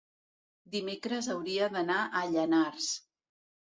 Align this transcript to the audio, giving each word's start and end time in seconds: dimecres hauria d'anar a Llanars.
dimecres 0.77 1.31
hauria 1.35 1.71
d'anar 1.79 2.01
a 2.03 2.27
Llanars. 2.35 2.93